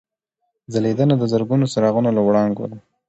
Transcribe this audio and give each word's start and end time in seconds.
ځلېدنه 0.73 1.15
د 1.19 1.23
زرګونو 1.31 1.65
څراغونو 1.73 2.09
له 2.17 2.21
وړانګو 2.27 2.65
ده. 2.71 2.77